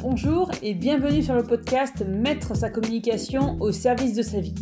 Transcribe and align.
Bonjour 0.00 0.48
et 0.62 0.74
bienvenue 0.74 1.24
sur 1.24 1.34
le 1.34 1.42
podcast 1.42 2.04
Mettre 2.06 2.54
sa 2.54 2.70
communication 2.70 3.56
au 3.58 3.72
service 3.72 4.14
de 4.14 4.22
sa 4.22 4.38
vie. 4.38 4.54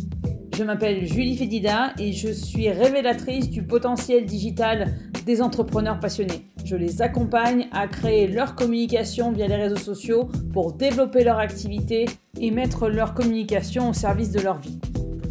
Je 0.57 0.63
m'appelle 0.63 1.05
Julie 1.05 1.37
Fédida 1.37 1.93
et 1.99 2.11
je 2.11 2.29
suis 2.29 2.71
révélatrice 2.71 3.51
du 3.51 3.61
potentiel 3.61 4.25
digital 4.25 4.95
des 5.27 5.43
entrepreneurs 5.43 5.99
passionnés. 5.99 6.47
Je 6.65 6.75
les 6.75 7.03
accompagne 7.03 7.67
à 7.71 7.87
créer 7.87 8.27
leur 8.27 8.55
communication 8.55 9.31
via 9.31 9.47
les 9.47 9.57
réseaux 9.57 9.75
sociaux 9.75 10.27
pour 10.53 10.73
développer 10.73 11.23
leur 11.23 11.37
activité 11.37 12.05
et 12.41 12.49
mettre 12.49 12.89
leur 12.89 13.13
communication 13.13 13.91
au 13.91 13.93
service 13.93 14.31
de 14.31 14.39
leur 14.39 14.59
vie. 14.59 14.79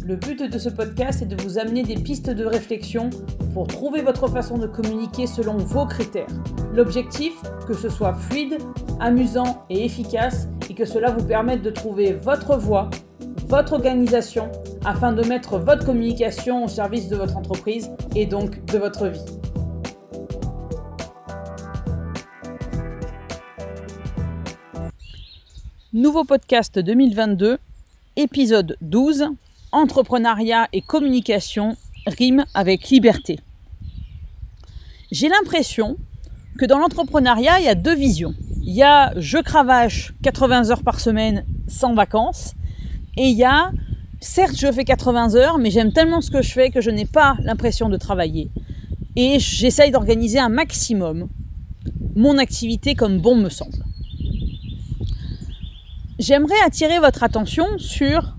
Le 0.05 0.15
but 0.15 0.41
de 0.41 0.57
ce 0.57 0.69
podcast 0.69 1.21
est 1.21 1.25
de 1.25 1.35
vous 1.43 1.59
amener 1.59 1.83
des 1.83 1.95
pistes 1.95 2.29
de 2.29 2.45
réflexion 2.45 3.09
pour 3.53 3.67
trouver 3.67 4.01
votre 4.01 4.29
façon 4.29 4.57
de 4.57 4.67
communiquer 4.67 5.27
selon 5.27 5.57
vos 5.57 5.85
critères. 5.85 6.27
L'objectif, 6.73 7.33
que 7.67 7.73
ce 7.73 7.89
soit 7.89 8.13
fluide, 8.13 8.57
amusant 8.99 9.65
et 9.69 9.85
efficace 9.85 10.47
et 10.69 10.73
que 10.73 10.85
cela 10.85 11.11
vous 11.11 11.25
permette 11.25 11.61
de 11.61 11.69
trouver 11.69 12.13
votre 12.13 12.57
voie, 12.57 12.89
votre 13.47 13.73
organisation 13.73 14.51
afin 14.85 15.13
de 15.13 15.23
mettre 15.27 15.57
votre 15.57 15.85
communication 15.85 16.65
au 16.65 16.67
service 16.67 17.07
de 17.09 17.15
votre 17.15 17.37
entreprise 17.37 17.89
et 18.15 18.25
donc 18.25 18.63
de 18.65 18.77
votre 18.77 19.07
vie. 19.07 19.25
Nouveau 25.93 26.23
podcast 26.23 26.77
2022, 26.79 27.57
épisode 28.15 28.77
12 28.81 29.29
entrepreneuriat 29.71 30.67
et 30.73 30.81
communication 30.81 31.75
riment 32.05 32.45
avec 32.53 32.89
liberté. 32.89 33.39
J'ai 35.11 35.29
l'impression 35.29 35.97
que 36.57 36.65
dans 36.65 36.79
l'entrepreneuriat, 36.79 37.59
il 37.59 37.65
y 37.65 37.69
a 37.69 37.75
deux 37.75 37.95
visions. 37.95 38.33
Il 38.67 38.75
y 38.75 38.83
a 38.83 39.13
je 39.17 39.39
cravache 39.39 40.13
80 40.21 40.69
heures 40.69 40.83
par 40.83 40.99
semaine 40.99 41.45
sans 41.67 41.95
vacances 41.95 42.53
et 43.15 43.29
il 43.29 43.35
y 43.35 43.43
a 43.43 43.71
certes 44.19 44.55
je 44.55 44.71
fais 44.71 44.83
80 44.83 45.33
heures 45.35 45.57
mais 45.57 45.71
j'aime 45.71 45.91
tellement 45.91 46.21
ce 46.21 46.29
que 46.29 46.43
je 46.43 46.51
fais 46.51 46.69
que 46.69 46.81
je 46.81 46.91
n'ai 46.91 47.05
pas 47.05 47.37
l'impression 47.41 47.89
de 47.89 47.97
travailler 47.97 48.51
et 49.15 49.39
j'essaye 49.39 49.89
d'organiser 49.89 50.37
un 50.37 50.49
maximum 50.49 51.29
mon 52.17 52.39
activité 52.39 52.95
comme 52.95 53.19
bon 53.19 53.35
me 53.35 53.49
semble. 53.49 53.85
J'aimerais 56.17 56.59
attirer 56.65 56.97
votre 56.97 57.21
attention 57.23 57.65
sur 57.77 58.35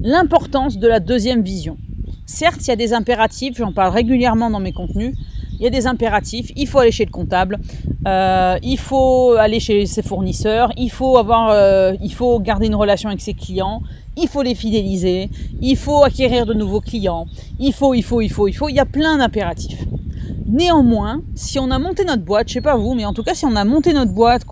l'importance 0.00 0.76
de 0.76 0.86
la 0.86 1.00
deuxième 1.00 1.42
vision. 1.42 1.78
Certes, 2.26 2.60
il 2.66 2.68
y 2.68 2.72
a 2.72 2.76
des 2.76 2.92
impératifs, 2.92 3.56
j'en 3.56 3.72
parle 3.72 3.94
régulièrement 3.94 4.50
dans 4.50 4.60
mes 4.60 4.72
contenus, 4.72 5.16
il 5.58 5.62
y 5.62 5.66
a 5.66 5.70
des 5.70 5.86
impératifs, 5.86 6.50
il 6.56 6.66
faut 6.66 6.78
aller 6.78 6.92
chez 6.92 7.04
le 7.04 7.10
comptable, 7.10 7.58
euh, 8.06 8.56
il 8.62 8.78
faut 8.78 9.32
aller 9.32 9.60
chez 9.60 9.86
ses 9.86 10.02
fournisseurs, 10.02 10.72
il 10.76 10.90
faut, 10.90 11.18
avoir, 11.18 11.50
euh, 11.50 11.94
il 12.02 12.12
faut 12.12 12.38
garder 12.40 12.66
une 12.66 12.74
relation 12.74 13.08
avec 13.08 13.20
ses 13.20 13.34
clients, 13.34 13.82
il 14.16 14.28
faut 14.28 14.42
les 14.42 14.54
fidéliser, 14.54 15.28
il 15.60 15.76
faut 15.76 16.02
acquérir 16.04 16.46
de 16.46 16.54
nouveaux 16.54 16.80
clients, 16.80 17.26
il 17.58 17.72
faut, 17.72 17.94
il 17.94 18.02
faut, 18.02 18.20
il 18.20 18.30
faut, 18.30 18.48
il 18.48 18.52
faut, 18.52 18.68
il 18.68 18.76
y 18.76 18.80
a 18.80 18.86
plein 18.86 19.18
d'impératifs. 19.18 19.84
Néanmoins, 20.48 21.22
si 21.34 21.58
on 21.58 21.72
a 21.72 21.78
monté 21.80 22.04
notre 22.04 22.22
boîte, 22.22 22.48
je 22.48 22.54
sais 22.54 22.60
pas 22.60 22.76
vous, 22.76 22.94
mais 22.94 23.04
en 23.04 23.12
tout 23.12 23.24
cas 23.24 23.34
si 23.34 23.44
on 23.44 23.56
a 23.56 23.64
monté 23.64 23.92
notre 23.92 24.12
boîte, 24.12 24.42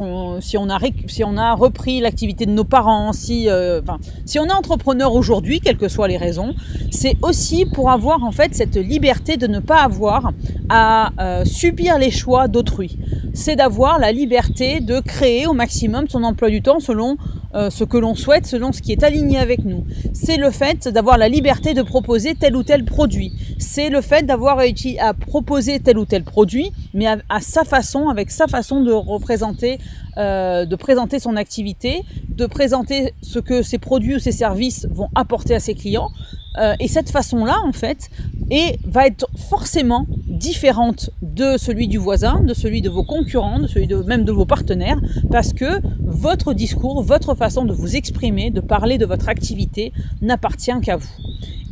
si, 0.41 0.59
on 0.59 0.69
a 0.69 0.79
si 1.07 1.23
on 1.23 1.37
a 1.37 1.55
repris 1.55 2.01
l'activité 2.01 2.47
de 2.47 2.51
nos 2.51 2.65
parents, 2.65 3.13
si, 3.13 3.49
euh, 3.49 3.81
si 4.27 4.41
on 4.41 4.47
est 4.47 4.53
entrepreneur 4.53 5.15
aujourd'hui, 5.15 5.61
quelles 5.61 5.77
que 5.77 5.87
soient 5.87 6.09
les 6.09 6.17
raisons, 6.17 6.55
c'est 6.91 7.17
aussi 7.23 7.65
pour 7.65 7.91
avoir 7.91 8.25
en 8.25 8.33
fait 8.33 8.55
cette 8.57 8.77
liberté 8.77 9.37
de 9.37 9.47
ne 9.47 9.61
pas 9.61 9.83
avoir 9.83 10.33
à 10.69 11.13
euh, 11.21 11.45
subir 11.45 11.97
les 11.99 12.11
choix 12.11 12.49
d'autrui. 12.49 12.99
C'est 13.33 13.55
d'avoir 13.55 14.01
la 14.01 14.11
liberté 14.11 14.81
de 14.81 14.99
créer 14.99 15.47
au 15.47 15.53
maximum 15.53 16.09
son 16.09 16.25
emploi 16.25 16.51
du 16.51 16.61
temps 16.61 16.81
selon 16.81 17.17
euh, 17.55 17.71
ce 17.71 17.85
que 17.85 17.97
l'on 17.97 18.15
souhaite, 18.15 18.47
selon 18.47 18.73
ce 18.73 18.83
qui 18.83 18.93
est 18.93 19.03
aligné 19.03 19.39
avec 19.39 19.65
nous. 19.65 19.85
C'est 20.13 20.37
le 20.37 20.51
fait 20.51 20.89
d'avoir 20.89 21.19
la 21.19 21.29
liberté 21.29 21.73
de 21.73 21.83
proposer 21.83 22.35
tel 22.35 22.57
ou 22.57 22.63
tel 22.63 22.85
produit. 22.85 23.33
C'est 23.59 23.91
le 23.91 24.01
fait 24.01 24.27
d'avoir 24.27 24.59
à 24.59 25.15
proposer 25.15 25.79
tel 25.81 25.99
ou 25.99 26.05
tel 26.05 26.25
produit, 26.25 26.73
mais 26.95 27.07
à, 27.07 27.41
sa 27.41 27.65
façon, 27.65 28.09
avec 28.09 28.31
sa 28.31 28.47
façon 28.47 28.83
de 28.83 28.93
représenter, 28.93 29.79
euh, 30.17 30.65
de 30.65 30.77
présenter 30.77 31.19
son 31.19 31.37
activité, 31.37 32.03
de 32.29 32.47
présenter 32.47 33.15
ce 33.23 33.39
que 33.39 33.63
ses 33.63 33.79
produits 33.79 34.17
ou 34.17 34.19
ses 34.19 34.33
services 34.33 34.87
vont 34.91 35.09
apporter 35.15 35.55
à 35.55 35.61
ses 35.61 35.75
clients. 35.75 36.11
Euh, 36.59 36.75
et 36.81 36.89
cette 36.89 37.11
façon-là, 37.11 37.57
en 37.65 37.73
fait, 37.73 38.11
et 38.51 38.79
va 38.85 39.07
être 39.07 39.27
forcément 39.49 40.07
différente 40.45 41.09
de 41.23 41.57
celui 41.57 41.89
du 41.89 41.97
voisin, 41.97 42.41
de 42.41 42.53
celui 42.53 42.83
de 42.83 42.91
vos 42.91 43.03
concurrents, 43.03 43.61
de 43.61 43.67
celui 43.67 43.89
même 44.07 44.25
de 44.25 44.33
vos 44.33 44.45
partenaires, 44.45 45.01
parce 45.31 45.55
que 45.55 45.81
votre 46.01 46.53
discours, 46.53 47.03
votre 47.03 47.35
façon 47.35 47.65
de 47.65 47.73
vous 47.73 47.97
exprimer, 47.97 48.51
de 48.51 48.61
parler 48.61 48.99
de 48.99 49.07
votre 49.07 49.31
activité 49.31 49.93
n'appartient 50.21 50.79
qu'à 50.83 50.97
vous. 50.97 51.17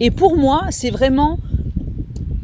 Et 0.00 0.10
pour 0.10 0.38
moi, 0.38 0.58
c'est 0.70 0.90
vraiment 0.90 1.38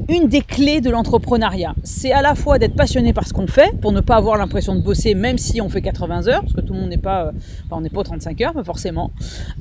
une 0.09 0.29
des 0.29 0.41
clés 0.41 0.81
de 0.81 0.89
l'entrepreneuriat. 0.89 1.75
C'est 1.85 2.13
à 2.13 2.23
la 2.23 2.35
fois 2.35 2.59
d'être 2.59 2.75
passionné 2.75 3.13
par 3.13 3.27
ce 3.27 3.33
qu'on 3.35 3.47
fait, 3.47 3.79
pour 3.81 3.93
ne 3.93 4.01
pas 4.01 4.17
avoir 4.17 4.39
l'impression 4.39 4.75
de 4.75 4.81
bosser 4.81 5.15
même 5.15 5.37
si 5.37 5.61
on 5.61 5.69
fait 5.69 5.83
80 5.83 6.29
heures, 6.29 6.41
parce 6.41 6.55
que 6.55 6.63
tout 6.63 6.73
le 6.73 6.81
monde 6.81 6.89
n'est 6.89 6.97
pas, 6.97 7.27
euh, 7.27 7.33
on 7.71 7.83
n'est 7.83 7.91
pas 7.91 8.01
aux 8.01 8.05
35 8.05 8.41
heures, 8.41 8.55
forcément. 8.65 9.11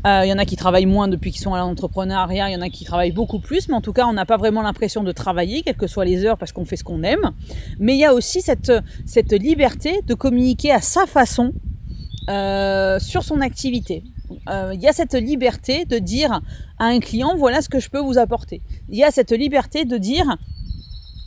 Euh, 0.05 0.21
il 0.23 0.29
y 0.29 0.33
en 0.33 0.37
a 0.37 0.45
qui 0.45 0.55
travaillent 0.55 0.85
moins 0.85 1.09
depuis 1.09 1.31
qu'ils 1.31 1.41
sont 1.41 1.53
à 1.53 1.59
l'entrepreneuriat, 1.59 2.49
il 2.49 2.53
y 2.53 2.55
en 2.55 2.61
a 2.61 2.69
qui 2.69 2.85
travaillent 2.85 3.11
beaucoup 3.11 3.39
plus, 3.39 3.67
mais 3.67 3.75
en 3.75 3.81
tout 3.81 3.93
cas, 3.93 4.05
on 4.07 4.13
n'a 4.13 4.25
pas 4.25 4.37
vraiment 4.37 4.61
l'impression 4.61 5.03
de 5.03 5.11
travailler, 5.11 5.63
quelles 5.63 5.75
que 5.75 5.87
soient 5.87 6.05
les 6.05 6.25
heures, 6.25 6.37
parce 6.37 6.53
qu'on 6.53 6.65
fait 6.65 6.77
ce 6.77 6.83
qu'on 6.83 7.03
aime. 7.03 7.31
Mais 7.79 7.95
il 7.95 7.99
y 7.99 8.05
a 8.05 8.13
aussi 8.13 8.41
cette, 8.41 8.71
liberté 9.33 10.01
de 10.07 10.13
communiquer 10.13 10.71
à 10.71 10.81
sa 10.81 11.05
façon 11.05 11.51
euh, 12.29 12.99
sur 12.99 13.23
son 13.23 13.41
activité. 13.41 14.03
Euh, 14.49 14.71
il 14.73 14.81
y 14.81 14.87
a 14.87 14.93
cette 14.93 15.13
liberté 15.13 15.85
de 15.85 15.97
dire 15.99 16.41
à 16.79 16.85
un 16.85 16.99
client 16.99 17.35
voilà 17.37 17.61
ce 17.61 17.69
que 17.69 17.79
je 17.79 17.89
peux 17.89 17.99
vous 17.99 18.17
apporter. 18.17 18.61
Il 18.89 18.97
y 18.97 19.03
a 19.03 19.11
cette 19.11 19.31
liberté 19.31 19.85
de 19.85 19.97
dire 19.97 20.37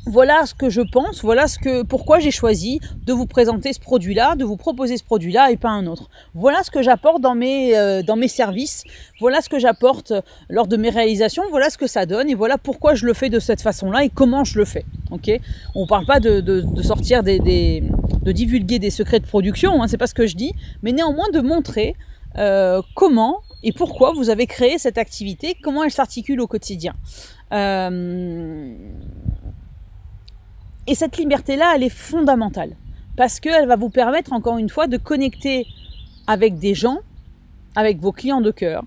voilà 0.06 0.46
ce 0.46 0.54
que 0.54 0.70
je 0.70 0.80
pense, 0.80 1.22
voilà 1.22 1.46
ce 1.46 1.58
que 1.58 1.82
pourquoi 1.82 2.18
j'ai 2.18 2.30
choisi 2.30 2.80
de 3.06 3.12
vous 3.12 3.26
présenter 3.26 3.72
ce 3.72 3.80
produit-là, 3.80 4.34
de 4.34 4.44
vous 4.44 4.56
proposer 4.56 4.96
ce 4.96 5.04
produit-là 5.04 5.50
et 5.50 5.56
pas 5.56 5.68
un 5.68 5.86
autre. 5.86 6.08
Voilà 6.34 6.62
ce 6.62 6.70
que 6.70 6.82
j'apporte 6.82 7.20
dans 7.20 7.34
mes 7.34 7.76
euh, 7.76 8.02
dans 8.02 8.16
mes 8.16 8.28
services, 8.28 8.82
voilà 9.20 9.40
ce 9.42 9.48
que 9.48 9.58
j'apporte 9.58 10.12
lors 10.48 10.66
de 10.66 10.76
mes 10.76 10.90
réalisations, 10.90 11.42
voilà 11.50 11.68
ce 11.70 11.78
que 11.78 11.86
ça 11.86 12.06
donne 12.06 12.30
et 12.30 12.34
voilà 12.34 12.56
pourquoi 12.56 12.94
je 12.94 13.06
le 13.06 13.14
fais 13.14 13.28
de 13.28 13.38
cette 13.38 13.60
façon-là 13.60 14.04
et 14.04 14.08
comment 14.08 14.42
je 14.42 14.58
le 14.58 14.64
fais. 14.64 14.84
Ok? 15.10 15.30
On 15.74 15.86
parle 15.86 16.06
pas 16.06 16.20
de, 16.20 16.40
de, 16.40 16.82
sortir 16.82 17.22
des, 17.22 17.38
des, 17.38 17.82
de 18.22 18.32
divulguer 18.32 18.78
des 18.78 18.90
secrets 18.90 19.20
de 19.20 19.26
production, 19.26 19.82
hein, 19.82 19.88
c'est 19.88 19.98
pas 19.98 20.06
ce 20.06 20.14
que 20.14 20.26
je 20.26 20.36
dis, 20.36 20.52
mais 20.82 20.92
néanmoins 20.92 21.28
de 21.32 21.40
montrer 21.40 21.94
euh, 22.38 22.82
comment 22.94 23.40
et 23.62 23.72
pourquoi 23.72 24.12
vous 24.12 24.30
avez 24.30 24.46
créé 24.46 24.78
cette 24.78 24.98
activité, 24.98 25.56
comment 25.62 25.84
elle 25.84 25.90
s'articule 25.90 26.40
au 26.40 26.46
quotidien? 26.46 26.94
Euh, 27.52 28.74
et 30.86 30.94
cette 30.94 31.18
liberté-là, 31.18 31.72
elle 31.74 31.82
est 31.82 31.88
fondamentale, 31.88 32.76
parce 33.16 33.38
qu'elle 33.38 33.68
va 33.68 33.76
vous 33.76 33.90
permettre, 33.90 34.32
encore 34.32 34.56
une 34.56 34.70
fois, 34.70 34.86
de 34.86 34.96
connecter 34.96 35.66
avec 36.26 36.58
des 36.58 36.74
gens, 36.74 37.00
avec 37.76 38.00
vos 38.00 38.12
clients 38.12 38.40
de 38.40 38.50
cœur, 38.50 38.84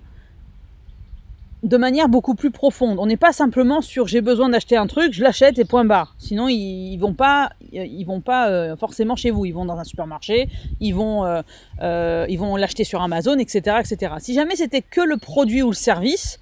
de 1.64 1.76
manière 1.78 2.08
beaucoup 2.10 2.34
plus 2.34 2.50
profonde. 2.50 2.98
On 3.00 3.06
n'est 3.06 3.16
pas 3.16 3.32
simplement 3.32 3.80
sur 3.80 4.06
j'ai 4.06 4.20
besoin 4.20 4.50
d'acheter 4.50 4.76
un 4.76 4.86
truc, 4.86 5.14
je 5.14 5.22
l'achète 5.22 5.58
et 5.58 5.64
point 5.64 5.86
barre. 5.86 6.14
Sinon 6.18 6.46
ils, 6.48 6.98
vont 6.98 7.14
pas, 7.14 7.52
ils 7.72 8.04
vont 8.04 8.20
pas 8.20 8.50
euh, 8.50 8.76
forcément 8.76 9.16
chez 9.16 9.30
vous. 9.30 9.46
Ils 9.46 9.52
vont 9.52 9.64
dans 9.64 9.78
un 9.78 9.84
supermarché, 9.84 10.50
ils 10.80 10.92
vont, 10.92 11.24
euh, 11.24 11.40
euh, 11.80 12.26
ils 12.28 12.38
vont 12.38 12.56
l'acheter 12.56 12.84
sur 12.84 13.00
Amazon, 13.00 13.38
etc., 13.38 13.78
etc. 13.80 14.14
Si 14.18 14.34
jamais 14.34 14.56
c'était 14.56 14.82
que 14.82 15.00
le 15.00 15.16
produit 15.16 15.62
ou 15.62 15.70
le 15.70 15.74
service, 15.74 16.38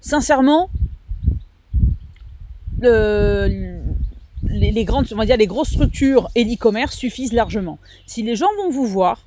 sincèrement, 0.00 0.68
les, 2.82 3.78
les, 4.42 4.84
grandes, 4.84 5.06
on 5.12 5.16
va 5.16 5.26
dire 5.26 5.36
les 5.36 5.46
grosses 5.46 5.70
structures 5.70 6.28
et 6.34 6.42
l'e-commerce 6.42 6.96
suffisent 6.96 7.32
largement. 7.32 7.78
Si 8.06 8.22
les 8.22 8.34
gens 8.34 8.48
vont 8.58 8.70
vous 8.70 8.86
voir 8.86 9.25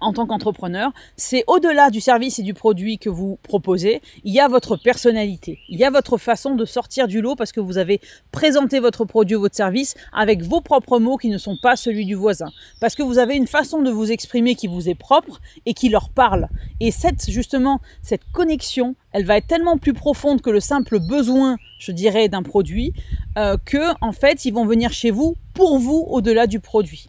en 0.00 0.12
tant 0.12 0.26
qu'entrepreneur, 0.26 0.92
c'est 1.16 1.44
au-delà 1.46 1.90
du 1.90 2.00
service 2.00 2.38
et 2.38 2.42
du 2.42 2.54
produit 2.54 2.98
que 2.98 3.10
vous 3.10 3.38
proposez, 3.42 4.00
il 4.24 4.32
y 4.32 4.40
a 4.40 4.48
votre 4.48 4.76
personnalité, 4.76 5.58
il 5.68 5.78
y 5.78 5.84
a 5.84 5.90
votre 5.90 6.18
façon 6.18 6.54
de 6.54 6.64
sortir 6.64 7.08
du 7.08 7.20
lot 7.20 7.36
parce 7.36 7.52
que 7.52 7.60
vous 7.60 7.78
avez 7.78 8.00
présenté 8.32 8.80
votre 8.80 9.04
produit 9.04 9.36
ou 9.36 9.40
votre 9.40 9.56
service 9.56 9.94
avec 10.12 10.42
vos 10.42 10.60
propres 10.60 10.98
mots 10.98 11.16
qui 11.16 11.28
ne 11.28 11.38
sont 11.38 11.56
pas 11.60 11.76
celui 11.76 12.06
du 12.06 12.14
voisin, 12.14 12.50
parce 12.80 12.94
que 12.94 13.02
vous 13.02 13.18
avez 13.18 13.36
une 13.36 13.46
façon 13.46 13.82
de 13.82 13.90
vous 13.90 14.10
exprimer 14.10 14.54
qui 14.54 14.66
vous 14.66 14.88
est 14.88 14.94
propre 14.94 15.40
et 15.66 15.74
qui 15.74 15.88
leur 15.88 16.10
parle. 16.10 16.48
Et 16.80 16.90
cette 16.90 17.30
justement 17.30 17.80
cette 18.02 18.24
connexion, 18.32 18.94
elle 19.12 19.24
va 19.24 19.36
être 19.36 19.46
tellement 19.46 19.78
plus 19.78 19.92
profonde 19.92 20.40
que 20.40 20.50
le 20.50 20.60
simple 20.60 20.98
besoin, 21.00 21.56
je 21.78 21.92
dirais, 21.92 22.28
d'un 22.28 22.42
produit, 22.42 22.92
euh, 23.38 23.56
que 23.64 23.94
en 24.00 24.12
fait 24.12 24.44
ils 24.44 24.52
vont 24.52 24.66
venir 24.66 24.92
chez 24.92 25.10
vous 25.10 25.36
pour 25.54 25.78
vous 25.78 26.04
au-delà 26.08 26.46
du 26.46 26.60
produit. 26.60 27.08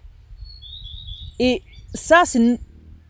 Et 1.39 1.63
ça, 1.93 2.23
c'est 2.25 2.59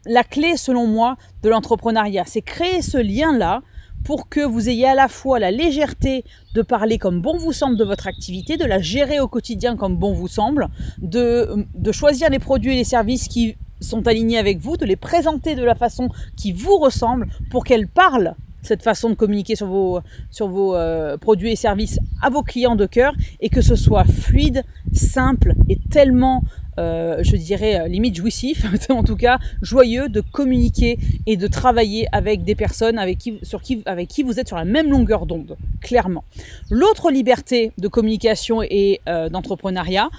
la 0.06 0.24
clé, 0.24 0.58
selon 0.58 0.88
moi, 0.88 1.18
de 1.44 1.50
l'entrepreneuriat. 1.50 2.24
C'est 2.26 2.42
créer 2.42 2.82
ce 2.82 2.98
lien-là 2.98 3.62
pour 4.04 4.30
que 4.30 4.42
vous 4.42 4.70
ayez 4.70 4.88
à 4.88 4.96
la 4.96 5.08
fois 5.08 5.40
la 5.40 5.52
légèreté 5.52 6.24
de 6.54 6.62
parler 6.62 6.98
comme 6.98 7.22
bon 7.22 7.38
vous 7.38 7.54
semble 7.54 7.78
de 7.78 7.84
votre 7.84 8.08
activité, 8.08 8.58
de 8.58 8.66
la 8.66 8.80
gérer 8.80 9.20
au 9.20 9.28
quotidien 9.28 9.76
comme 9.76 9.98
bon 9.98 10.14
vous 10.14 10.28
semble, 10.28 10.70
de, 11.00 11.66
choisir 11.92 12.30
les 12.30 12.40
produits 12.40 12.74
et 12.74 12.78
les 12.78 12.84
services 12.84 13.28
qui 13.28 13.56
sont 13.80 14.08
alignés 14.08 14.38
avec 14.38 14.60
vous, 14.60 14.78
de 14.78 14.86
les 14.86 14.96
présenter 14.96 15.56
de 15.56 15.64
la 15.64 15.76
façon 15.76 16.10
qui 16.36 16.52
vous 16.52 16.78
ressemble 16.78 17.28
pour 17.50 17.64
qu'elles 17.64 17.88
parlent 17.88 18.36
cette 18.62 18.84
façon 18.84 19.10
de 19.10 19.16
communiquer 19.16 19.56
sur 19.56 19.68
vos, 19.68 20.02
sur 20.30 20.48
vos 20.48 20.76
euh, 20.76 21.18
produits 21.18 21.52
et 21.52 21.56
services 21.56 22.00
à 22.22 22.30
vos 22.30 22.44
clients 22.44 22.76
de 22.76 22.86
cœur 22.86 23.14
et 23.40 23.50
que 23.50 23.62
ce 23.62 23.76
soit 23.76 24.04
fluide, 24.04 24.64
simple 24.94 25.56
et 25.68 25.80
tellement, 25.90 26.44
euh, 26.80 27.18
je 27.22 27.36
dirais, 27.36 27.82
euh, 27.82 27.88
limite 27.88 28.16
jouissif, 28.16 28.66
en 28.90 29.04
tout 29.04 29.16
cas 29.16 29.40
joyeux 29.62 30.10
de 30.10 30.22
communiquer 30.22 30.98
et 31.26 31.38
de 31.38 31.48
travailler 31.48 32.08
avec 32.12 32.44
des 32.44 32.56
personnes 32.56 32.98
avec 32.98 33.18
qui, 33.18 33.40
sur 33.44 33.62
qui, 33.62 33.84
avec 33.86 34.08
qui 34.08 34.24
vous 34.24 34.40
êtes 34.40 34.48
sur 34.48 34.58
la 34.58 34.66
même 34.66 34.90
longueur 34.90 35.26
d'onde, 35.26 35.58
clairement. 35.82 36.24
L'autre 36.70 37.12
liberté 37.12 37.72
de 37.78 37.88
communication 37.88 38.62
et 38.64 39.02
d'entrepreneuriat, 39.06 40.10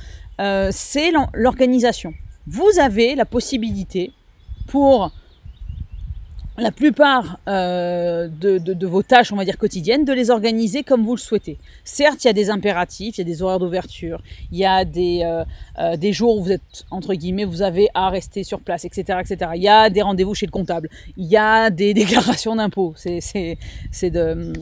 c'est 0.70 1.12
l'organisation. 1.34 2.12
Vous 2.46 2.70
avez 2.80 3.14
la 3.14 3.24
possibilité 3.24 4.12
pour 4.66 5.12
la 6.58 6.70
plupart 6.70 7.38
euh, 7.48 8.28
de, 8.28 8.86
vos 8.86 9.02
tâches, 9.02 9.32
on 9.32 9.36
va 9.36 9.44
dire 9.44 9.56
quotidiennes, 9.56 10.04
de 10.04 10.12
les 10.12 10.30
organiser 10.30 10.82
comme 10.82 11.02
vous 11.02 11.14
le 11.14 11.20
souhaitez. 11.20 11.58
Certes, 11.84 12.24
il 12.24 12.26
y 12.26 12.30
a 12.30 12.34
des 12.34 12.50
impératifs, 12.50 13.16
il 13.16 13.20
y 13.20 13.22
a 13.22 13.24
des 13.24 13.42
horaires 13.42 13.58
d'ouverture, 13.58 14.22
il 14.50 14.58
y 14.58 14.66
a 14.66 14.84
des, 14.84 15.22
euh, 15.24 15.44
euh, 15.78 15.96
des 15.96 16.12
jours 16.12 16.36
où 16.36 16.44
vous 16.44 16.52
êtes, 16.52 16.84
entre 16.90 17.14
guillemets, 17.14 17.44
vous 17.44 17.62
avez 17.62 17.88
à 17.94 18.10
rester 18.10 18.44
sur 18.44 18.60
place, 18.60 18.84
etc. 18.84 19.20
etc. 19.20 19.52
Il 19.54 19.62
y 19.62 19.68
a 19.68 19.88
des 19.88 20.02
rendez-vous 20.02 20.34
chez 20.34 20.44
le 20.44 20.50
comptable, 20.50 20.90
il 21.16 21.26
y 21.26 21.38
a 21.38 21.70
des 21.70 21.94
déclarations 22.02 22.54
d'impôts. 22.54 22.94
C'est 22.96 24.10
de... 24.10 24.52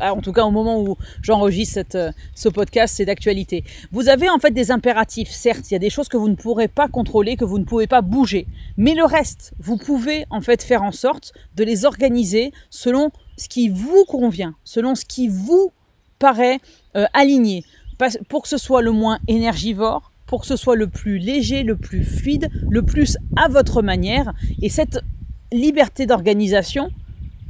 en 0.00 0.20
tout 0.22 0.32
cas, 0.32 0.44
au 0.44 0.50
moment 0.50 0.80
où 0.80 0.96
j'enregistre 1.20 1.80
ce 2.34 2.48
podcast, 2.48 2.94
c'est 2.96 3.04
d'actualité. 3.04 3.64
Vous 3.90 4.08
avez 4.08 4.30
en 4.30 4.38
fait 4.38 4.52
des 4.52 4.70
impératifs, 4.70 5.30
certes, 5.30 5.70
il 5.70 5.74
y 5.74 5.76
a 5.76 5.80
des 5.80 5.90
choses 5.90 6.08
que 6.08 6.16
vous 6.16 6.28
ne 6.30 6.34
pourrez 6.34 6.68
pas 6.68 6.88
contrôler, 6.88 7.36
que 7.36 7.44
vous 7.44 7.58
ne 7.58 7.64
pouvez 7.64 7.86
pas 7.86 8.00
bouger. 8.00 8.46
Mais 8.78 8.94
le 8.94 9.04
reste, 9.04 9.52
vous 9.58 9.76
pouvez 9.76 10.24
en 10.30 10.40
fait 10.40 10.61
faire 10.62 10.82
en 10.82 10.92
sorte 10.92 11.32
de 11.56 11.64
les 11.64 11.84
organiser 11.84 12.52
selon 12.70 13.10
ce 13.36 13.48
qui 13.48 13.68
vous 13.68 14.04
convient, 14.06 14.54
selon 14.64 14.94
ce 14.94 15.04
qui 15.04 15.28
vous 15.28 15.72
paraît 16.18 16.60
euh, 16.96 17.06
aligné, 17.12 17.64
pour 18.28 18.42
que 18.42 18.48
ce 18.48 18.58
soit 18.58 18.82
le 18.82 18.92
moins 18.92 19.18
énergivore, 19.28 20.12
pour 20.26 20.40
que 20.40 20.46
ce 20.46 20.56
soit 20.56 20.76
le 20.76 20.86
plus 20.86 21.18
léger, 21.18 21.62
le 21.62 21.76
plus 21.76 22.04
fluide, 22.04 22.48
le 22.70 22.82
plus 22.82 23.18
à 23.36 23.48
votre 23.48 23.82
manière. 23.82 24.32
Et 24.60 24.68
cette 24.68 25.00
liberté 25.52 26.06
d'organisation 26.06 26.90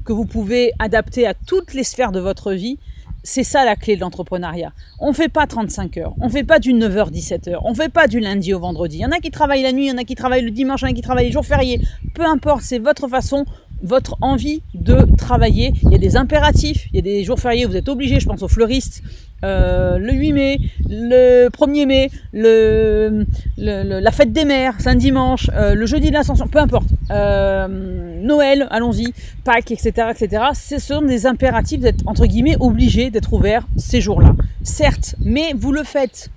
que 0.05 0.13
vous 0.13 0.25
pouvez 0.25 0.73
adapter 0.79 1.27
à 1.27 1.35
toutes 1.35 1.75
les 1.75 1.85
sphères 1.85 2.13
de 2.13 2.21
votre 2.21 2.53
vie, 2.53 2.79
c'est 3.23 3.45
ça 3.45 3.65
la 3.65 3.77
clé 3.77 3.97
de 3.97 4.01
l'entrepreneuriat. 4.01 4.73
On 4.99 5.09
ne 5.09 5.15
fait 5.15 5.29
pas 5.29 5.47
35 5.47 5.97
heures, 5.99 6.15
on 6.21 6.27
ne 6.27 6.31
fait 6.31 6.45
pas 6.45 6.59
du 6.59 6.73
9h 6.73 7.11
17h, 7.11 7.59
on 7.65 7.71
ne 7.71 7.75
fait 7.75 7.89
pas 7.89 8.09
du 8.09 8.21
lundi 8.21 8.53
au 8.55 8.61
vendredi. 8.61 8.99
Il 8.99 9.01
y 9.01 9.07
en 9.07 9.11
a 9.11 9.19
qui 9.19 9.31
travaillent 9.31 9.63
la 9.63 9.73
nuit, 9.73 9.87
il 9.87 9.91
y 9.91 9.93
en 9.93 9.99
a 9.99 10.05
qui 10.05 10.15
travaillent 10.15 10.45
le 10.45 10.51
dimanche, 10.51 10.83
il 10.83 10.87
y 10.87 10.89
en 10.89 10.91
a 10.91 10.95
qui 10.95 11.03
travaillent 11.03 11.27
les 11.27 11.33
jours 11.33 11.47
fériés. 11.47 11.81
Peu 12.15 12.25
importe, 12.25 12.63
c'est 12.63 12.79
votre 12.79 13.09
façon, 13.09 13.45
votre 13.83 14.17
envie 14.21 14.63
de 14.75 15.07
travailler. 15.17 15.73
Il 15.83 15.93
y 15.93 15.95
a 15.95 15.99
des 15.99 16.17
impératifs, 16.17 16.87
il 16.93 16.97
y 16.97 16.99
a 16.99 17.03
des 17.03 17.25
jours 17.25 17.39
fériés, 17.39 17.65
vous 17.65 17.77
êtes 17.77 17.89
obligé, 17.89 18.21
je 18.21 18.27
pense 18.27 18.43
aux 18.43 18.49
fleuristes, 18.49 19.03
euh, 19.45 19.99
le 19.99 20.13
8 20.13 20.33
mai, 20.33 20.59
le 20.89 21.49
1er 21.49 21.87
mai, 21.87 22.11
le, 22.33 23.27
la 23.57 24.11
fête 24.11 24.33
des 24.33 24.45
mères, 24.45 24.75
c'est 24.79 24.89
un 24.89 24.95
dimanche, 24.95 25.51
euh, 25.55 25.75
le 25.75 25.87
jeudi 25.87 26.09
de 26.09 26.15
l'ascension, 26.15 26.47
peu 26.47 26.59
importe, 26.59 26.89
euh, 27.11 27.67
Noël, 28.23 28.69
allons-y, 28.71 29.13
Pâques, 29.45 29.73
etc., 29.73 30.09
etc. 30.11 30.45
Ce 30.55 30.79
sont 30.79 31.03
des 31.03 31.27
impératifs 31.27 31.81
d'être, 31.81 32.03
entre 32.07 32.27
guillemets, 32.27 32.57
obligés 32.61 33.11
d'être 33.11 33.33
ouverts 33.33 33.67
ces 33.77 34.01
jours-là. 34.01 34.35
Certes, 34.63 35.17
mais 35.21 35.53
vous 35.57 35.73
le 35.73 35.83
faites 35.83 36.31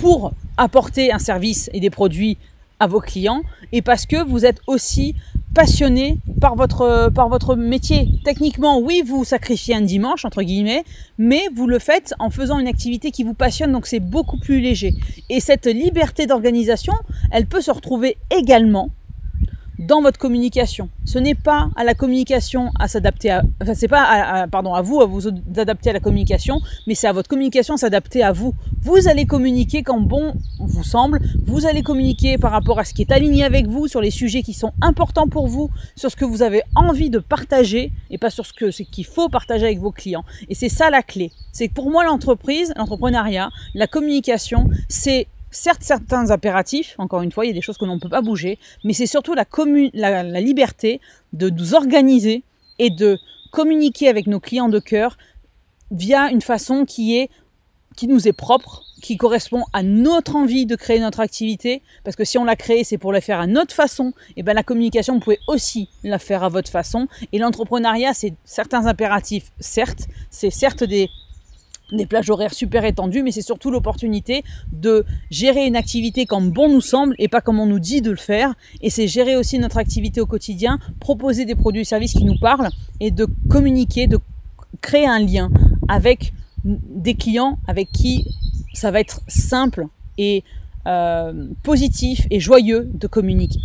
pour 0.00 0.32
apporter 0.56 1.12
un 1.12 1.18
service 1.18 1.70
et 1.72 1.80
des 1.80 1.90
produits 1.90 2.36
à 2.80 2.86
vos 2.86 3.00
clients 3.00 3.42
et 3.72 3.82
parce 3.82 4.06
que 4.06 4.22
vous 4.22 4.44
êtes 4.44 4.60
aussi 4.66 5.14
passionné 5.54 6.18
par 6.40 6.54
votre, 6.54 7.10
par 7.14 7.28
votre 7.28 7.56
métier. 7.56 8.08
Techniquement, 8.24 8.78
oui, 8.78 9.02
vous 9.04 9.24
sacrifiez 9.24 9.74
un 9.74 9.80
dimanche, 9.80 10.24
entre 10.24 10.42
guillemets, 10.42 10.84
mais 11.18 11.42
vous 11.54 11.66
le 11.66 11.78
faites 11.78 12.14
en 12.18 12.30
faisant 12.30 12.58
une 12.58 12.68
activité 12.68 13.10
qui 13.10 13.24
vous 13.24 13.34
passionne, 13.34 13.72
donc 13.72 13.86
c'est 13.86 14.00
beaucoup 14.00 14.38
plus 14.38 14.60
léger. 14.60 14.94
Et 15.30 15.40
cette 15.40 15.66
liberté 15.66 16.26
d'organisation, 16.26 16.94
elle 17.32 17.46
peut 17.46 17.60
se 17.60 17.70
retrouver 17.70 18.16
également 18.30 18.90
dans 19.78 20.02
votre 20.02 20.18
communication. 20.18 20.88
Ce 21.04 21.18
n'est 21.18 21.34
pas 21.34 21.70
à 21.76 21.84
la 21.84 21.94
communication 21.94 22.70
à 22.78 22.88
s'adapter 22.88 23.30
à, 23.30 23.42
enfin 23.62 23.74
c'est 23.74 23.88
pas 23.88 24.02
à, 24.02 24.48
pardon 24.48 24.74
à 24.74 24.82
vous 24.82 25.00
à 25.00 25.06
vous 25.06 25.28
adapter 25.56 25.90
à 25.90 25.92
la 25.92 26.00
communication, 26.00 26.60
mais 26.86 26.94
c'est 26.94 27.06
à 27.06 27.12
votre 27.12 27.28
communication 27.28 27.76
s'adapter 27.76 28.22
à 28.22 28.32
vous. 28.32 28.54
Vous 28.82 29.08
allez 29.08 29.26
communiquer 29.26 29.82
quand 29.82 30.00
bon 30.00 30.34
vous 30.58 30.84
semble. 30.84 31.20
Vous 31.46 31.66
allez 31.66 31.82
communiquer 31.82 32.38
par 32.38 32.52
rapport 32.52 32.78
à 32.78 32.84
ce 32.84 32.94
qui 32.94 33.02
est 33.02 33.12
aligné 33.12 33.44
avec 33.44 33.66
vous, 33.68 33.88
sur 33.88 34.00
les 34.00 34.10
sujets 34.10 34.42
qui 34.42 34.54
sont 34.54 34.72
importants 34.80 35.28
pour 35.28 35.46
vous, 35.46 35.70
sur 35.96 36.10
ce 36.10 36.16
que 36.16 36.24
vous 36.24 36.42
avez 36.42 36.62
envie 36.74 37.10
de 37.10 37.18
partager 37.18 37.92
et 38.10 38.18
pas 38.18 38.30
sur 38.30 38.46
ce 38.46 38.52
que 38.52 38.70
c'est 38.70 38.84
qu'il 38.84 39.06
faut 39.06 39.28
partager 39.28 39.66
avec 39.66 39.78
vos 39.78 39.92
clients. 39.92 40.24
Et 40.48 40.54
c'est 40.54 40.68
ça 40.68 40.90
la 40.90 41.02
clé. 41.02 41.32
C'est 41.52 41.68
que 41.68 41.74
pour 41.74 41.90
moi 41.90 42.04
l'entreprise, 42.04 42.72
l'entrepreneuriat, 42.76 43.50
la 43.74 43.86
communication, 43.86 44.68
c'est 44.88 45.26
certes 45.50 45.82
certains 45.82 46.30
impératifs, 46.30 46.94
encore 46.98 47.22
une 47.22 47.32
fois, 47.32 47.44
il 47.44 47.48
y 47.48 47.50
a 47.50 47.54
des 47.54 47.60
choses 47.60 47.78
que 47.78 47.84
l'on 47.84 47.94
ne 47.94 48.00
peut 48.00 48.08
pas 48.08 48.22
bouger, 48.22 48.58
mais 48.84 48.92
c'est 48.92 49.06
surtout 49.06 49.34
la, 49.34 50.40
liberté 50.40 51.00
de 51.32 51.50
nous 51.50 51.74
organiser 51.74 52.42
et 52.78 52.90
de 52.90 53.18
communiquer 53.50 54.08
avec 54.08 54.26
nos 54.26 54.40
clients 54.40 54.68
de 54.68 54.78
cœur 54.78 55.16
via 55.90 56.30
une 56.30 56.42
façon 56.42 56.84
qui 56.84 57.16
est 57.16 57.30
qui 57.96 58.06
nous 58.06 58.28
est 58.28 58.32
propre, 58.32 58.84
qui 59.02 59.16
correspond 59.16 59.64
à 59.72 59.82
notre 59.82 60.36
envie 60.36 60.66
de 60.66 60.76
créer 60.76 61.00
notre 61.00 61.18
activité, 61.18 61.82
parce 62.04 62.14
que 62.14 62.22
si 62.22 62.38
on 62.38 62.44
l'a 62.44 62.54
créée, 62.54 62.84
c'est 62.84 62.96
pour 62.96 63.12
la 63.12 63.20
faire 63.20 63.40
à 63.40 63.48
notre 63.48 63.74
façon, 63.74 64.12
et 64.36 64.44
bien 64.44 64.54
la 64.54 64.62
communication, 64.62 65.14
vous 65.14 65.20
pouvez 65.20 65.40
aussi 65.48 65.88
la 66.04 66.20
faire 66.20 66.44
à 66.44 66.48
votre 66.48 66.70
façon. 66.70 67.08
Et 67.32 67.38
l'entrepreneuriat, 67.38 68.14
c'est 68.14 68.34
certains 68.44 68.86
impératifs, 68.86 69.50
certes, 69.58 70.06
c'est 70.30 70.50
certes 70.50 70.84
des 70.84 71.10
des 71.92 72.06
plages 72.06 72.30
horaires 72.30 72.54
super 72.54 72.84
étendues, 72.84 73.22
mais 73.22 73.30
c'est 73.30 73.42
surtout 73.42 73.70
l'opportunité 73.70 74.44
de 74.72 75.04
gérer 75.30 75.66
une 75.66 75.76
activité 75.76 76.26
comme 76.26 76.50
bon 76.50 76.68
nous 76.68 76.80
semble 76.80 77.14
et 77.18 77.28
pas 77.28 77.40
comme 77.40 77.58
on 77.60 77.66
nous 77.66 77.80
dit 77.80 78.02
de 78.02 78.10
le 78.10 78.16
faire. 78.16 78.54
Et 78.82 78.90
c'est 78.90 79.08
gérer 79.08 79.36
aussi 79.36 79.58
notre 79.58 79.78
activité 79.78 80.20
au 80.20 80.26
quotidien, 80.26 80.78
proposer 81.00 81.44
des 81.44 81.54
produits 81.54 81.82
et 81.82 81.84
services 81.84 82.12
qui 82.12 82.24
nous 82.24 82.38
parlent 82.38 82.68
et 83.00 83.10
de 83.10 83.26
communiquer, 83.48 84.06
de 84.06 84.18
créer 84.80 85.06
un 85.06 85.18
lien 85.18 85.50
avec 85.88 86.32
des 86.64 87.14
clients 87.14 87.58
avec 87.66 87.90
qui 87.90 88.26
ça 88.74 88.90
va 88.90 89.00
être 89.00 89.20
simple 89.28 89.86
et 90.18 90.44
euh, 90.86 91.48
positif 91.62 92.26
et 92.30 92.40
joyeux 92.40 92.90
de 92.92 93.06
communiquer, 93.06 93.60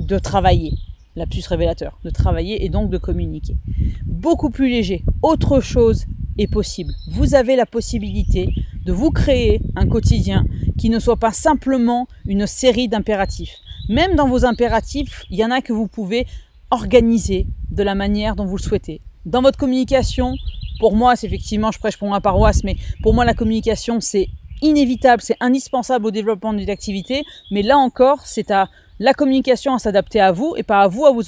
de 0.00 0.18
travailler. 0.18 0.74
La 1.14 1.24
puce 1.24 1.46
révélateur, 1.46 1.98
de 2.04 2.10
travailler 2.10 2.66
et 2.66 2.68
donc 2.68 2.90
de 2.90 2.98
communiquer. 2.98 3.56
Beaucoup 4.04 4.50
plus 4.50 4.68
léger. 4.68 5.02
Autre 5.22 5.60
chose 5.60 6.04
est 6.38 6.50
possible. 6.50 6.94
Vous 7.08 7.34
avez 7.34 7.56
la 7.56 7.66
possibilité 7.66 8.54
de 8.84 8.92
vous 8.92 9.10
créer 9.10 9.60
un 9.74 9.86
quotidien 9.86 10.46
qui 10.78 10.90
ne 10.90 10.98
soit 10.98 11.16
pas 11.16 11.32
simplement 11.32 12.06
une 12.26 12.46
série 12.46 12.88
d'impératifs. 12.88 13.56
Même 13.88 14.14
dans 14.16 14.28
vos 14.28 14.44
impératifs, 14.44 15.24
il 15.30 15.38
y 15.38 15.44
en 15.44 15.50
a 15.50 15.60
que 15.60 15.72
vous 15.72 15.88
pouvez 15.88 16.26
organiser 16.70 17.46
de 17.70 17.82
la 17.82 17.94
manière 17.94 18.36
dont 18.36 18.44
vous 18.44 18.56
le 18.56 18.62
souhaitez. 18.62 19.00
Dans 19.24 19.42
votre 19.42 19.58
communication, 19.58 20.34
pour 20.78 20.94
moi, 20.94 21.16
c'est 21.16 21.26
effectivement, 21.26 21.72
je 21.72 21.78
prêche 21.78 21.96
pour 21.96 22.08
ma 22.08 22.20
paroisse, 22.20 22.64
mais 22.64 22.76
pour 23.02 23.14
moi, 23.14 23.24
la 23.24 23.34
communication, 23.34 24.00
c'est 24.00 24.28
inévitable, 24.62 25.22
c'est 25.22 25.36
indispensable 25.40 26.06
au 26.06 26.10
développement 26.10 26.52
d'une 26.52 26.70
activité. 26.70 27.24
Mais 27.50 27.62
là 27.62 27.76
encore, 27.78 28.20
c'est 28.24 28.50
à 28.50 28.68
la 28.98 29.14
communication 29.14 29.74
à 29.74 29.78
s'adapter 29.78 30.20
à 30.20 30.32
vous 30.32 30.54
et 30.56 30.62
pas 30.62 30.80
à 30.80 30.88
vous 30.88 31.06
à 31.06 31.12
vous, 31.12 31.22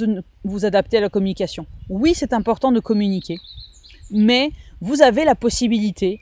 vous 0.44 0.64
adapter 0.64 0.98
à 0.98 1.00
la 1.00 1.08
communication. 1.08 1.66
Oui, 1.88 2.12
c'est 2.14 2.32
important 2.32 2.72
de 2.72 2.80
communiquer, 2.80 3.38
mais 4.10 4.52
vous 4.80 5.02
avez 5.02 5.24
la 5.24 5.34
possibilité, 5.34 6.20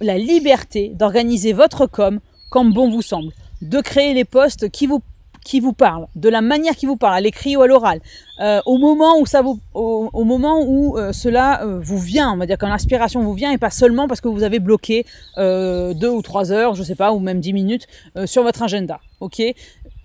la 0.00 0.18
liberté 0.18 0.92
d'organiser 0.94 1.52
votre 1.52 1.86
com 1.86 2.20
comme 2.50 2.72
bon 2.72 2.90
vous 2.90 3.02
semble, 3.02 3.32
de 3.62 3.80
créer 3.80 4.14
les 4.14 4.24
postes 4.24 4.70
qui 4.70 4.86
vous 4.86 5.02
qui 5.44 5.60
vous 5.60 5.74
de 6.14 6.28
la 6.28 6.40
manière 6.40 6.76
qui 6.76 6.86
vous 6.86 6.96
parle, 6.96 7.14
à 7.14 7.20
l'écrit 7.20 7.56
ou 7.56 7.62
à 7.62 7.66
l'oral, 7.66 8.00
euh, 8.40 8.60
au 8.64 8.78
moment 8.78 9.18
où 9.18 9.26
ça 9.26 9.42
vous, 9.42 9.58
au, 9.74 10.24
moment 10.24 10.62
où 10.64 10.96
euh, 10.96 11.12
cela 11.12 11.64
euh, 11.64 11.80
vous 11.80 11.98
vient, 11.98 12.32
on 12.32 12.36
va 12.36 12.46
dire 12.46 12.56
quand 12.58 12.68
l'inspiration 12.68 13.22
vous 13.22 13.34
vient 13.34 13.50
et 13.50 13.58
pas 13.58 13.70
seulement 13.70 14.06
parce 14.06 14.20
que 14.20 14.28
vous 14.28 14.42
avez 14.44 14.60
bloqué 14.60 15.04
deux 15.36 16.08
ou 16.08 16.22
trois 16.22 16.52
heures, 16.52 16.74
je 16.74 16.82
sais 16.82 16.94
pas, 16.94 17.12
ou 17.12 17.18
même 17.18 17.40
dix 17.40 17.52
minutes 17.52 17.86
sur 18.24 18.42
votre 18.42 18.62
agenda. 18.62 19.00
Ok, 19.20 19.42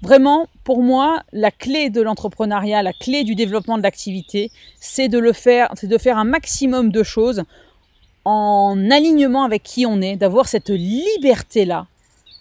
Vraiment, 0.04 0.48
pour 0.64 0.84
moi, 0.84 1.24
la 1.34 1.50
clé 1.50 1.90
de 1.90 2.02
l'entrepreneuriat, 2.02 2.84
la 2.84 2.94
clé 2.94 3.24
du 3.24 3.34
développement 3.34 3.80
de 3.80 3.84
l'activité, 3.84 4.52
c'est 4.80 5.08
de 5.08 5.20
c'est 5.74 5.88
de 5.88 5.98
faire 5.98 6.18
un 6.20 6.24
maximum 6.24 6.92
de 6.92 7.02
choses 7.02 7.44
en 8.28 8.92
alignement 8.92 9.44
avec 9.46 9.64
qui 9.64 9.86
on 9.86 10.02
est, 10.02 10.18
d'avoir 10.18 10.50
cette 10.50 10.70
liberté-là 10.70 11.88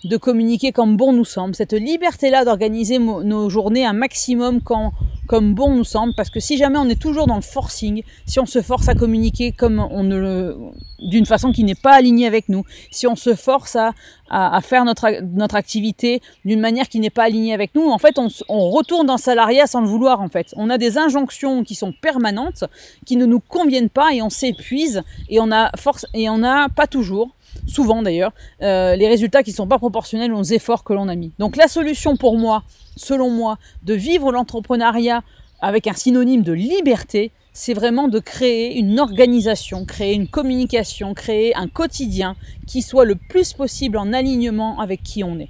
de 0.07 0.17
communiquer 0.17 0.73
comme 0.73 0.97
bon 0.97 1.13
nous 1.13 1.25
semble, 1.25 1.55
cette 1.55 1.73
liberté-là 1.73 2.45
d'organiser 2.45 2.99
nos 2.99 3.51
journées 3.51 3.85
un 3.85 3.93
maximum 3.93 4.61
comme 4.63 5.55
bon 5.55 5.75
nous 5.75 5.85
semble, 5.85 6.15
parce 6.15 6.31
que 6.31 6.41
si 6.41 6.57
jamais 6.57 6.79
on 6.79 6.89
est 6.89 7.01
toujours 7.01 7.27
dans 7.27 7.37
le 7.37 7.43
forcing, 7.43 8.03
si 8.27 8.39
on 8.39 8.47
se 8.47 8.63
force 8.63 8.89
à 8.89 8.95
communiquer 8.95 9.53
comme 9.53 9.81
on 9.91 10.03
ne 10.03 10.55
d'une 10.99 11.27
façon 11.27 11.53
qui 11.53 11.63
n'est 11.65 11.75
pas 11.75 11.93
alignée 11.93 12.27
avec 12.27 12.49
nous, 12.49 12.65
si 12.91 13.07
on 13.07 13.17
se 13.17 13.35
force 13.35 13.77
à, 13.77 13.93
à, 14.31 14.61
faire 14.63 14.85
notre, 14.85 15.21
notre 15.23 15.55
activité 15.55 16.23
d'une 16.45 16.61
manière 16.61 16.89
qui 16.89 17.01
n'est 17.01 17.11
pas 17.11 17.25
alignée 17.25 17.53
avec 17.53 17.75
nous, 17.75 17.91
en 17.91 17.99
fait, 17.99 18.19
on, 18.19 18.29
on 18.49 18.71
retourne 18.71 19.07
dans 19.07 19.19
salariat 19.19 19.67
sans 19.67 19.83
le 19.83 19.89
vouloir, 19.89 20.21
en 20.23 20.29
fait. 20.29 20.55
On 20.57 20.71
a 20.71 20.79
des 20.79 20.97
injonctions 20.97 21.65
qui 21.65 21.75
sont 21.75 21.93
permanentes, 21.93 22.65
qui 23.05 23.17
ne 23.17 23.27
nous 23.27 23.41
conviennent 23.41 23.91
pas 23.91 24.15
et 24.15 24.23
on 24.23 24.31
s'épuise 24.31 25.03
et 25.29 25.39
on 25.39 25.53
a 25.53 25.71
force, 25.77 26.07
et 26.15 26.31
on 26.31 26.39
n'a 26.39 26.69
pas 26.69 26.87
toujours 26.87 27.36
souvent 27.67 28.03
d'ailleurs, 28.03 28.33
euh, 28.63 28.97
les 28.97 29.09
résultats 29.09 29.43
qui 29.43 29.51
ne 29.51 29.57
sont 29.57 29.67
pas 29.67 29.79
proportionnels 29.79 30.33
aux 30.33 30.43
efforts 30.43 30.85
que 30.85 30.93
l'on 30.93 31.09
a 31.09 31.15
mis. 31.15 31.33
Donc 31.39 31.57
la 31.57 31.69
solution 31.69 32.17
pour 32.17 32.39
moi, 32.39 32.63
selon 32.97 33.31
moi, 33.31 33.59
de 33.83 33.95
vivre 33.95 34.33
l'entrepreneuriat 34.33 35.23
avec 35.61 35.87
un 35.87 35.93
synonyme 35.93 36.43
de 36.43 36.53
liberté, 36.53 37.33
c'est 37.53 37.73
vraiment 37.73 38.09
de 38.09 38.19
créer 38.19 38.79
une 38.79 39.01
organisation, 39.01 39.87
créer 39.87 40.15
une 40.15 40.29
communication, 40.29 41.15
créer 41.15 41.57
un 41.57 41.69
quotidien 41.69 42.37
qui 42.67 42.83
soit 42.83 43.07
le 43.07 43.15
plus 43.15 43.55
possible 43.55 43.97
en 43.97 44.13
alignement 44.13 44.79
avec 44.79 45.03
qui 45.03 45.25
on 45.25 45.39
est. 45.41 45.49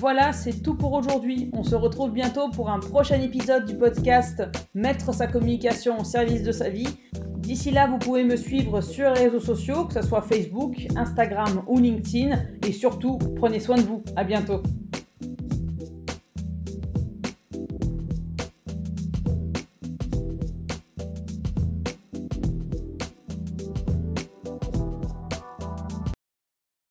Voilà, 0.00 0.32
c'est 0.32 0.60
tout 0.60 0.74
pour 0.74 0.92
aujourd'hui. 0.92 1.50
On 1.54 1.62
se 1.62 1.74
retrouve 1.74 2.10
bientôt 2.10 2.50
pour 2.50 2.68
un 2.68 2.80
prochain 2.80 3.20
épisode 3.20 3.64
du 3.64 3.74
podcast 3.76 4.42
Mettre 4.74 5.14
sa 5.14 5.26
communication 5.28 5.98
au 5.98 6.04
service 6.04 6.42
de 6.42 6.52
sa 6.52 6.68
vie. 6.68 6.88
D'ici 7.44 7.70
là, 7.70 7.86
vous 7.86 7.98
pouvez 7.98 8.24
me 8.24 8.36
suivre 8.36 8.80
sur 8.80 9.12
les 9.12 9.24
réseaux 9.24 9.38
sociaux, 9.38 9.84
que 9.84 9.92
ce 9.92 10.02
soit 10.02 10.22
Facebook, 10.22 10.86
Instagram 10.96 11.62
ou 11.66 11.78
LinkedIn. 11.78 12.38
Et 12.66 12.72
surtout, 12.72 13.18
prenez 13.36 13.60
soin 13.60 13.76
de 13.76 13.82
vous. 13.82 14.02
À 14.16 14.24
bientôt. 14.24 14.62